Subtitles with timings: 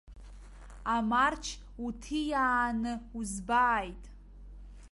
[0.95, 1.45] Амарч
[1.85, 4.03] уҭиааны узбааит!